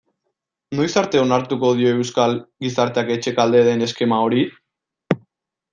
[0.79, 2.33] Noiz arte onartuko dio euskal
[2.67, 4.47] gizarteak etxekalte den eskema hori?